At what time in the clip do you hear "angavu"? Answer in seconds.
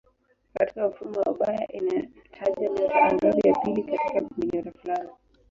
3.01-3.47